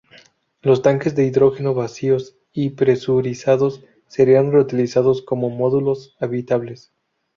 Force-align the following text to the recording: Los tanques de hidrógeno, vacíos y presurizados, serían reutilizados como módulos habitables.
Los 0.63 0.81
tanques 0.81 1.13
de 1.13 1.25
hidrógeno, 1.25 1.75
vacíos 1.75 2.35
y 2.53 2.71
presurizados, 2.71 3.83
serían 4.07 4.51
reutilizados 4.51 5.21
como 5.21 5.51
módulos 5.51 6.15
habitables. 6.19 6.91